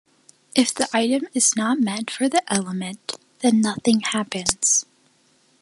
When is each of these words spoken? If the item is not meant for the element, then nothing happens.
If 0.55 0.73
the 0.73 0.87
item 0.93 1.27
is 1.35 1.55
not 1.55 1.79
meant 1.79 2.09
for 2.09 2.27
the 2.27 2.41
element, 2.51 3.13
then 3.41 3.61
nothing 3.61 3.99
happens. 3.99 4.87